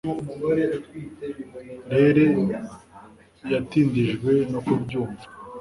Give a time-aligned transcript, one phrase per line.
[1.91, 2.23] Rere
[3.51, 5.25] yatindijwe no kubyumva,